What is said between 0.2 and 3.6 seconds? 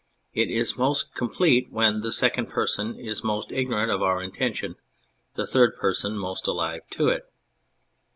It is most complete when the second person is most